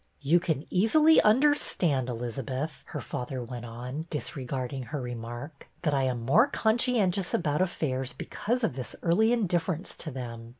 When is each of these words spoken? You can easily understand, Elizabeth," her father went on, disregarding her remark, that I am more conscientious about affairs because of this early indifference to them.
You 0.21 0.39
can 0.39 0.65
easily 0.71 1.21
understand, 1.21 2.09
Elizabeth," 2.09 2.81
her 2.87 3.01
father 3.01 3.43
went 3.43 3.65
on, 3.65 4.07
disregarding 4.09 4.81
her 4.85 4.99
remark, 4.99 5.67
that 5.83 5.93
I 5.93 6.05
am 6.05 6.21
more 6.25 6.47
conscientious 6.47 7.35
about 7.35 7.61
affairs 7.61 8.11
because 8.11 8.63
of 8.63 8.73
this 8.75 8.95
early 9.03 9.31
indifference 9.31 9.95
to 9.97 10.09
them. 10.09 10.49